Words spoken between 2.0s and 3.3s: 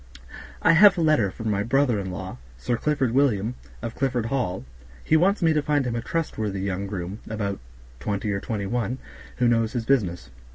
law, Sir Clifford